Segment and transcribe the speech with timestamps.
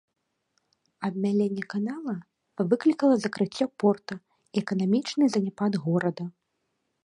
[1.09, 2.15] Абмяленне канала
[2.73, 6.23] выклікала закрыццё порта і эканамічны заняпад горада.